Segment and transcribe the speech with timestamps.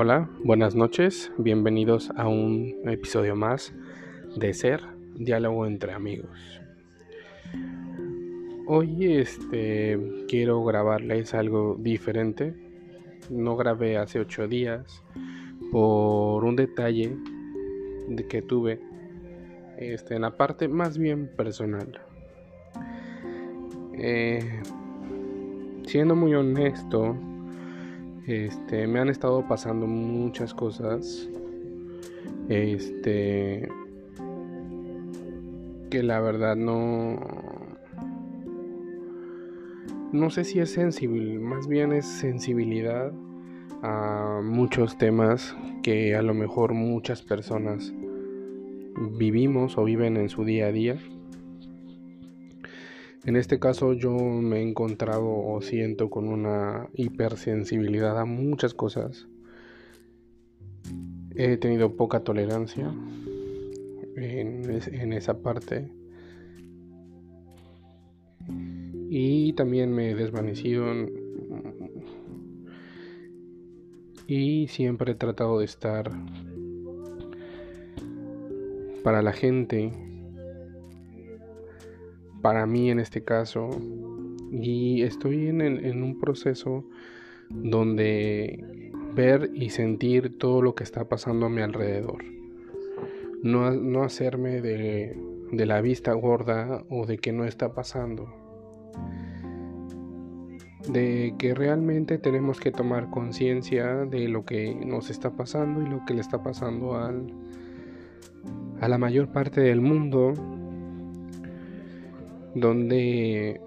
[0.00, 3.74] Hola, buenas noches, bienvenidos a un episodio más
[4.36, 4.80] de Ser,
[5.16, 6.38] diálogo entre amigos.
[8.68, 9.98] Hoy este
[10.28, 12.54] quiero grabarles algo diferente.
[13.28, 15.02] No grabé hace ocho días
[15.72, 17.16] por un detalle
[18.06, 18.80] de que tuve
[19.78, 22.00] este, en la parte más bien personal.
[23.94, 24.62] Eh,
[25.88, 27.16] siendo muy honesto,
[28.28, 31.28] este, me han estado pasando muchas cosas.
[32.48, 33.68] Este,
[35.90, 37.18] que la verdad no
[40.12, 43.12] no sé si es sensible, más bien es sensibilidad
[43.82, 47.92] a muchos temas que a lo mejor muchas personas
[49.18, 50.98] vivimos o viven en su día a día.
[53.28, 59.28] En este caso yo me he encontrado o siento con una hipersensibilidad a muchas cosas.
[61.36, 62.90] He tenido poca tolerancia
[64.16, 65.92] en, esa parte.
[69.10, 70.86] Y también me he desvanecido.
[74.26, 76.10] Y siempre he tratado de estar
[79.04, 80.07] para la gente,
[82.42, 83.70] para mí en este caso,
[84.50, 86.84] y estoy en, en un proceso
[87.50, 92.24] donde ver y sentir todo lo que está pasando a mi alrededor.
[93.42, 95.16] No, no hacerme de,
[95.52, 98.28] de la vista gorda o de que no está pasando
[100.88, 106.04] de que realmente tenemos que tomar conciencia de lo que nos está pasando y lo
[106.06, 107.32] que le está pasando al,
[108.80, 110.32] a la mayor parte del mundo,
[112.60, 113.60] donde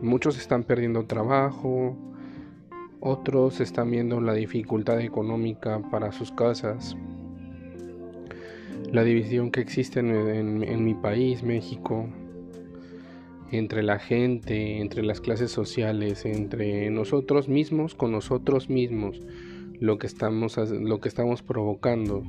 [0.00, 1.96] muchos están perdiendo trabajo,
[3.00, 6.96] otros están viendo la dificultad económica para sus casas,
[8.92, 12.08] la división que existe en, mi país, México,
[13.50, 19.20] entre la gente, entre las clases sociales, entre nosotros mismos con nosotros mismos,
[19.78, 22.24] lo que estamos, lo que estamos provocando.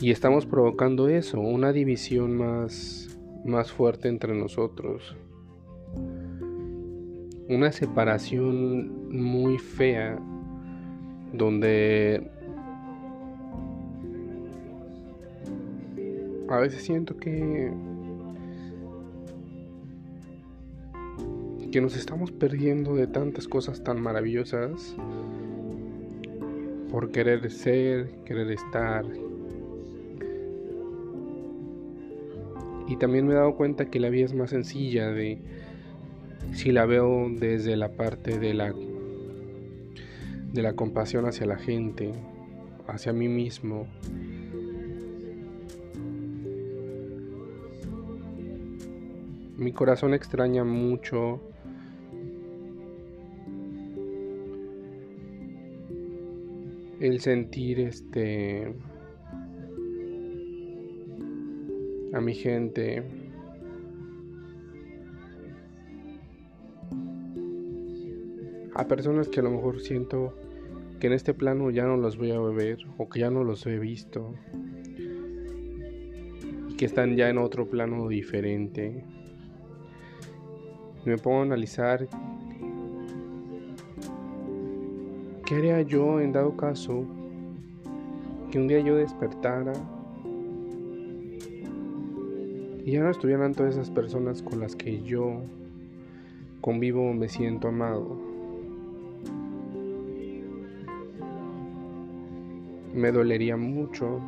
[0.00, 3.15] Y estamos provocando eso, una división más,
[3.46, 5.16] más fuerte entre nosotros.
[7.48, 10.18] Una separación muy fea
[11.32, 12.30] donde
[16.48, 17.72] a veces siento que
[21.70, 24.96] que nos estamos perdiendo de tantas cosas tan maravillosas
[26.90, 29.04] por querer ser, querer estar.
[32.88, 35.38] Y también me he dado cuenta que la vida es más sencilla de
[36.52, 38.72] si la veo desde la parte de la
[40.52, 42.12] de la compasión hacia la gente,
[42.86, 43.86] hacia mí mismo.
[49.58, 51.40] Mi corazón extraña mucho
[57.00, 58.72] el sentir este
[62.16, 63.02] a mi gente.
[68.74, 70.34] A personas que a lo mejor siento
[70.98, 73.66] que en este plano ya no los voy a ver o que ya no los
[73.66, 74.34] he visto.
[76.70, 79.04] Y que están ya en otro plano diferente.
[81.04, 82.08] Me pongo a analizar
[85.44, 87.04] ¿Qué haría yo en dado caso
[88.50, 89.72] que un día yo despertara
[92.86, 95.42] y ya no estuvieran todas esas personas con las que yo
[96.60, 98.16] convivo me siento amado?
[102.94, 104.20] Me dolería mucho.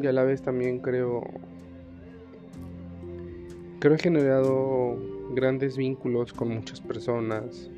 [0.00, 1.22] Y a la vez también creo
[3.78, 4.96] creo que he generado
[5.34, 7.70] grandes vínculos con muchas personas,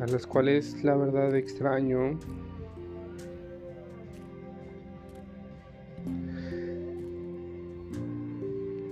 [0.00, 2.18] a las cuales la verdad extraño.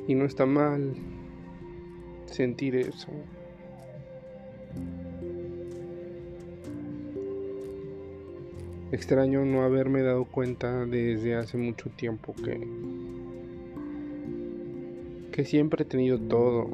[0.07, 0.95] Y no está mal
[2.27, 3.09] sentir eso.
[8.93, 12.61] Extraño no haberme dado cuenta desde hace mucho tiempo que
[15.35, 16.71] que siempre he tenido todo.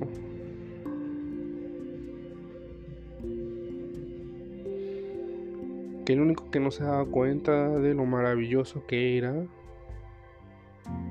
[6.10, 9.32] Que el único que no se daba cuenta de lo maravilloso que era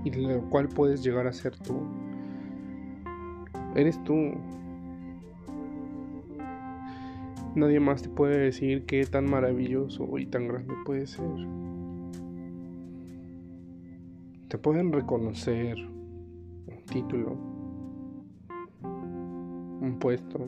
[0.04, 1.88] y de lo cual puedes llegar a ser tú
[3.75, 4.34] Eres tú.
[7.56, 11.48] Nadie más te puede decir qué tan maravilloso y tan grande puede ser.
[14.50, 17.38] Te pueden reconocer un título,
[19.80, 20.46] un puesto,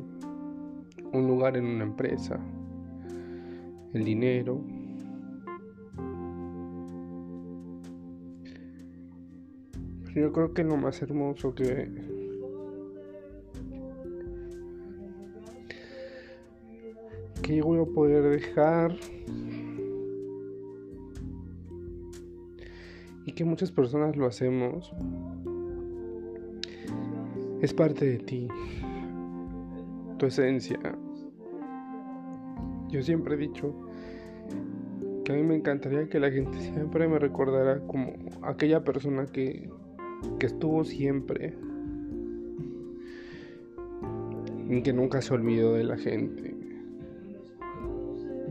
[1.14, 2.38] un lugar en una empresa,
[3.94, 4.62] el dinero.
[10.16, 11.90] Yo creo que lo más hermoso que
[17.42, 18.96] que voy a poder dejar
[23.26, 24.94] y que muchas personas lo hacemos
[27.62, 28.48] es parte de ti,
[30.18, 30.80] tu esencia.
[32.92, 33.74] Yo siempre he dicho
[35.24, 39.70] que a mí me encantaría que la gente siempre me recordara como aquella persona que,
[40.40, 41.54] que estuvo siempre
[44.68, 46.54] y que nunca se olvidó de la gente.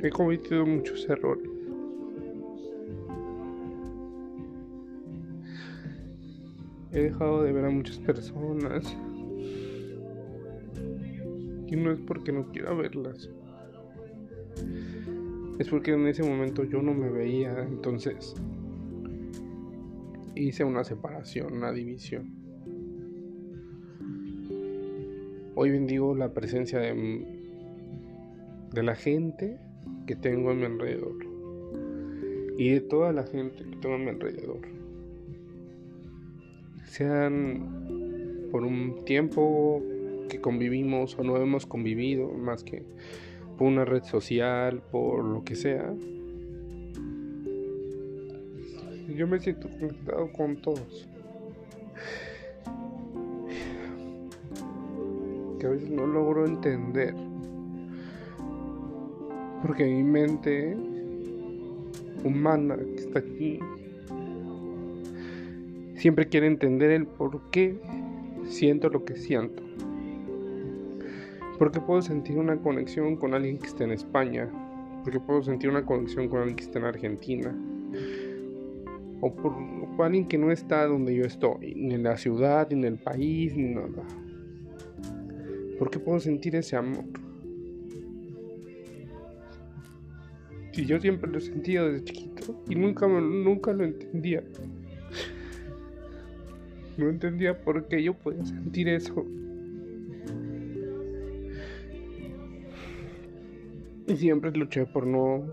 [0.03, 1.51] He cometido muchos errores.
[6.93, 8.97] He dejado de ver a muchas personas.
[11.67, 13.31] Y no es porque no quiera verlas.
[15.61, 17.55] Es porque en ese momento yo no me veía.
[17.63, 18.35] Entonces
[20.35, 22.33] hice una separación, una división.
[25.55, 27.27] Hoy bendigo la presencia de,
[28.73, 29.59] la gente
[30.07, 31.19] que tengo a mi alrededor
[32.57, 34.61] y de toda la gente que tengo a mi alrededor.
[36.87, 39.83] Sean por un tiempo
[40.31, 42.83] que convivimos o no hemos convivido, más que
[43.61, 45.95] por una red social, por lo que sea.
[49.15, 51.07] Yo me siento conectado con todos.
[55.59, 57.15] Que a veces no logro entender
[59.61, 60.75] porque mi mente
[62.25, 63.61] humana que está aquí
[65.97, 67.79] siempre quiere entender el por qué
[68.45, 69.70] siento lo que siento.
[71.61, 74.49] Porque puedo sentir una conexión con alguien que está en España.
[75.05, 77.55] Porque puedo sentir una conexión con alguien que está en Argentina.
[79.21, 79.53] O por,
[80.03, 81.75] alguien que no está donde yo estoy.
[81.75, 84.07] Ni en la ciudad, ni en el país, ni nada.
[85.79, 87.05] Porque puedo sentir ese amor.
[90.73, 94.43] Y yo siempre lo he sentido desde chiquito y nunca, nunca lo entendía.
[96.97, 99.27] No entendía por qué yo podía sentir eso.
[104.11, 105.45] Y siempre luché por no,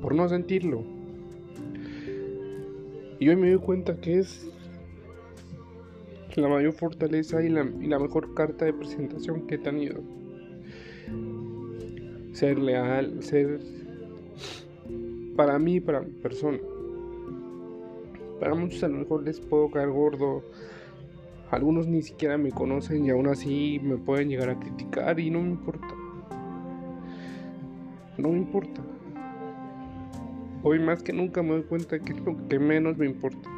[0.00, 0.82] por no sentirlo.
[3.18, 4.50] Y hoy me doy cuenta que es
[6.36, 10.00] la mayor fortaleza y la, y la mejor carta de presentación que he tenido.
[12.32, 13.60] Ser leal, ser
[15.36, 16.58] para mí, para mi persona.
[18.40, 20.42] Para muchos a lo mejor les puedo caer gordo.
[21.50, 25.42] Algunos ni siquiera me conocen y aún así me pueden llegar a criticar y no
[25.42, 25.95] me importa.
[28.18, 28.80] No me importa.
[30.62, 33.48] Hoy más que nunca me doy cuenta que es lo que menos me importa.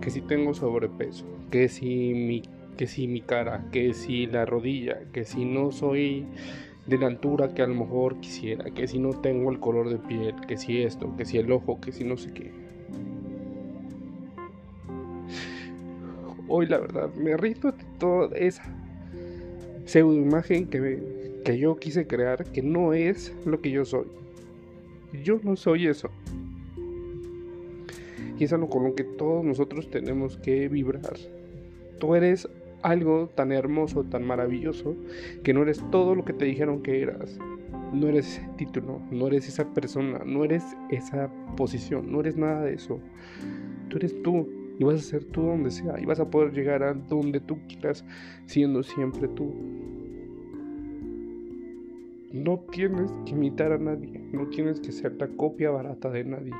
[0.00, 2.42] Que si tengo sobrepeso, que si mi,
[2.76, 6.26] que si mi cara, que si la rodilla, que si no soy
[6.86, 9.98] de la altura que a lo mejor quisiera, que si no tengo el color de
[9.98, 12.50] piel, que si esto, que si el ojo, que si no sé qué.
[16.48, 18.62] Hoy la verdad me rito de toda esa
[19.84, 24.06] pseudo imagen que, que yo quise crear, que no es lo que yo soy.
[25.22, 26.10] Yo no soy eso.
[28.38, 31.16] Y es algo con lo que todos nosotros tenemos que vibrar.
[31.98, 32.48] Tú eres
[32.82, 34.96] algo tan hermoso, tan maravilloso,
[35.42, 37.38] que no eres todo lo que te dijeron que eras.
[37.92, 42.62] No eres ese título, no eres esa persona, no eres esa posición, no eres nada
[42.64, 42.98] de eso.
[43.88, 46.82] Tú eres tú y vas a ser tú donde sea y vas a poder llegar
[46.82, 48.04] a donde tú quieras
[48.46, 49.54] siendo siempre tú.
[52.32, 56.54] No tienes que imitar a nadie, no tienes que ser la copia barata de nadie.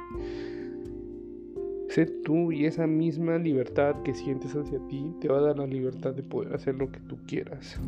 [1.88, 5.67] Sé tú y esa misma libertad que sientes hacia ti te va a dar la
[5.67, 7.79] libertad de poder hacer lo que tú quieras.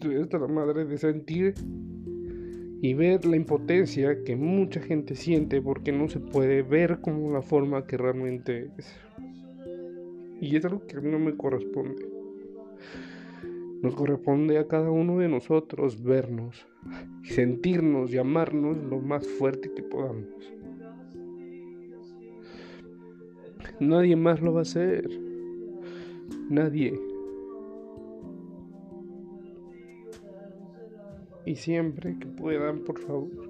[0.00, 1.54] Estoy la madre de sentir
[2.82, 7.42] y ver la impotencia que mucha gente siente porque no se puede ver como la
[7.42, 9.09] forma que realmente es.
[10.40, 12.08] Y es algo que a mí no me corresponde.
[13.82, 16.66] Nos corresponde a cada uno de nosotros vernos
[17.24, 20.28] y sentirnos y amarnos lo más fuerte que podamos.
[23.80, 25.08] Nadie más lo va a hacer.
[26.50, 27.00] Nadie.
[31.46, 33.49] Y siempre que puedan, por favor,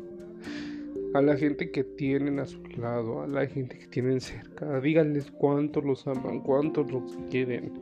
[1.13, 5.31] a la gente que tienen a su lado, a la gente que tienen cerca, díganles
[5.31, 7.73] cuánto los aman, cuánto los quieren.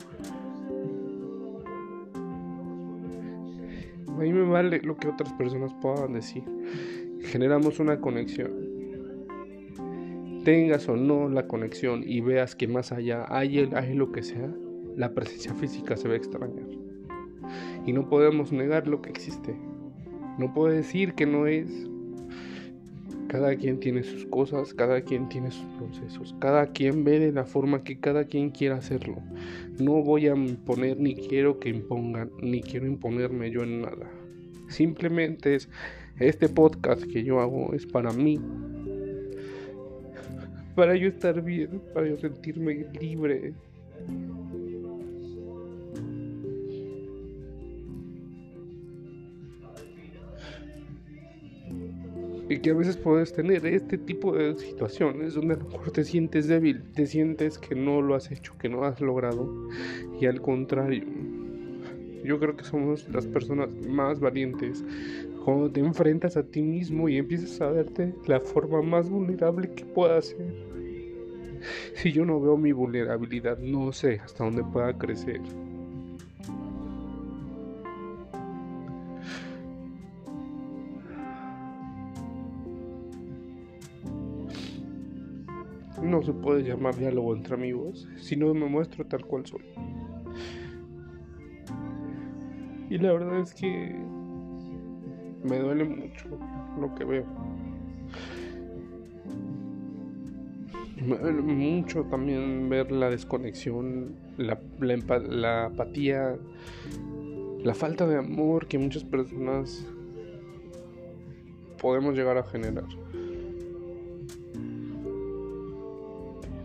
[4.07, 6.43] A mí me vale lo que otras personas puedan decir.
[7.21, 8.51] Generamos una conexión.
[10.43, 14.51] Tengas o no la conexión y veas que más allá hay, hay lo que sea,
[14.95, 16.67] la presencia física se va a extrañar.
[17.85, 19.55] Y no podemos negar lo que existe.
[20.37, 21.89] No puedo decir que no es.
[23.29, 27.45] Cada quien tiene sus cosas, cada quien tiene sus procesos, cada quien ve de la
[27.45, 29.21] forma que cada quien quiera hacerlo.
[29.79, 34.09] No voy a imponer ni quiero que impongan, ni quiero imponerme yo en nada.
[34.67, 35.69] Simplemente es
[36.19, 38.41] este podcast que yo hago es para mí.
[40.75, 43.53] Para yo estar bien, para yo sentirme libre.
[52.49, 56.03] Y que a veces puedes tener este tipo de situaciones donde a lo mejor te
[56.03, 59.69] sientes débil, te sientes que no lo has hecho, que no has logrado
[60.19, 61.05] y al contrario,
[62.23, 64.83] yo creo que somos las personas más valientes
[65.45, 69.85] cuando te enfrentas a ti mismo y empiezas a verte la forma más vulnerable que
[69.85, 70.69] puedas ser.
[71.93, 75.41] Si yo no veo mi vulnerabilidad, no sé hasta dónde pueda crecer.
[86.23, 89.63] Se puede llamar diálogo entre amigos si no me muestro tal cual soy.
[92.89, 93.95] Y la verdad es que
[95.43, 96.25] me duele mucho
[96.79, 97.25] lo que veo.
[101.05, 106.35] Me duele mucho también ver la desconexión, la, la apatía,
[107.63, 109.87] la falta de amor que muchas personas
[111.79, 112.85] podemos llegar a generar.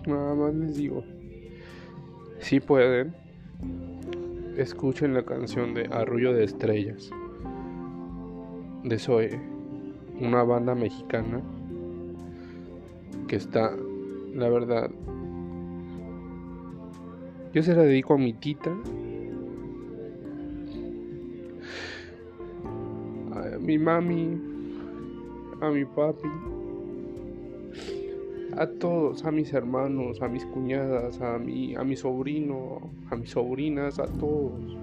[0.07, 1.03] Nada más les digo,
[2.39, 3.15] si pueden,
[4.59, 7.11] escuchen la canción de Arrullo de Estrellas
[8.83, 9.41] de Zoe,
[10.21, 11.41] una banda mexicana
[13.29, 13.75] que está,
[14.35, 14.91] la verdad,
[17.55, 18.77] yo se la dedico a mi tita,
[23.33, 24.39] a mi mami,
[25.63, 26.54] a mi papi
[28.57, 33.99] a todos, a mis hermanos, a mis cuñadas, a mi, a sobrino, a mis sobrinas,
[33.99, 34.77] a todos,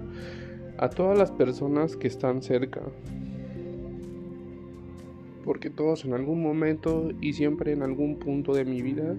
[0.78, 2.82] a todas las personas que están cerca.
[5.44, 9.16] Porque todos en algún momento y siempre en algún punto de mi vida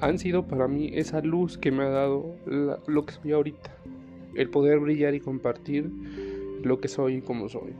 [0.00, 2.36] han sido para mí esa luz que me ha dado
[2.86, 3.74] lo que soy ahorita.
[4.34, 5.90] El poder brillar y compartir
[6.62, 7.72] lo que soy y como soy.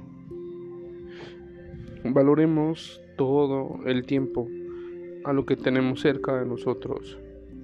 [2.05, 4.49] Valoremos todo el tiempo
[5.25, 7.19] a lo que tenemos cerca de nosotros.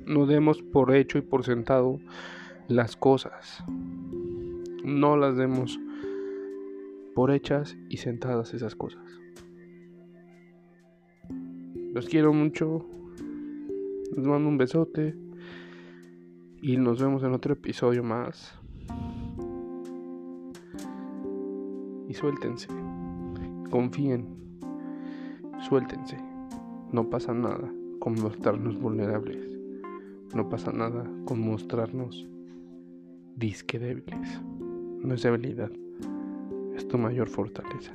[0.07, 1.99] No demos por hecho y por sentado
[2.69, 3.65] las cosas.
[4.85, 5.79] No las demos
[7.15, 9.03] por hechas y sentadas esas cosas.
[11.93, 12.85] Los quiero mucho.
[14.17, 15.17] Les mando un besote.
[16.61, 18.59] Y nos vemos en otro episodio más.
[22.09, 22.69] Y suéltense.
[23.71, 24.59] Confíen.
[25.69, 26.34] Suéltense.
[26.95, 29.59] No pasa nada con mostrarnos vulnerables.
[30.33, 32.25] No pasa nada con mostrarnos
[33.35, 34.41] disque débiles.
[35.01, 35.73] No es debilidad,
[36.77, 37.93] es tu mayor fortaleza.